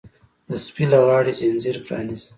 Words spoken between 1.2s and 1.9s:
ځنځیر